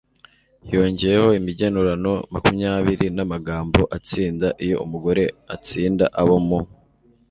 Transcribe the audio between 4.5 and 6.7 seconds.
iyo umugore atsinda abo mu